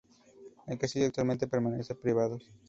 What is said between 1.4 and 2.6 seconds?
pertenece a privados.